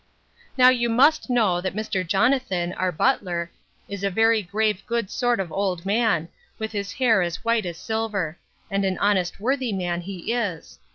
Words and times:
Now 0.57 0.69
you 0.69 0.89
must 0.89 1.29
know, 1.29 1.61
that 1.61 1.75
Mr. 1.75 2.01
Jonathan, 2.03 2.73
our 2.73 2.91
butler, 2.91 3.51
is 3.87 4.03
a 4.03 4.09
very 4.09 4.41
grave 4.41 4.81
good 4.87 5.11
sort 5.11 5.39
of 5.39 5.51
old 5.51 5.85
man, 5.85 6.27
with 6.57 6.71
his 6.71 6.93
hair 6.93 7.21
as 7.21 7.45
white 7.45 7.67
as 7.67 7.77
silver! 7.77 8.39
and 8.71 8.83
an 8.83 8.97
honest 8.97 9.39
worthy 9.39 9.71
man 9.71 10.01
he 10.01 10.33
is. 10.33 10.79